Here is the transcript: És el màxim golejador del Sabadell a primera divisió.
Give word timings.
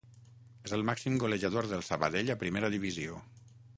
És 0.69 0.73
el 0.77 0.85
màxim 0.89 1.19
golejador 1.23 1.69
del 1.73 1.85
Sabadell 1.91 2.33
a 2.35 2.39
primera 2.45 2.73
divisió. 2.77 3.21